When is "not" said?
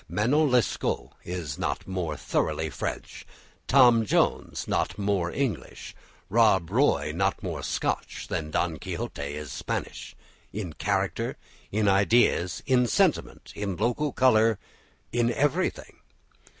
1.59-1.85, 4.67-4.97, 7.15-7.43